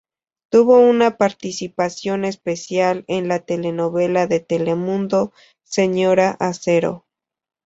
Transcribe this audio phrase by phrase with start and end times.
[0.49, 5.31] Tuvo una participación especial en la telenovela de Telemundo
[5.61, 7.05] "Señora Acero".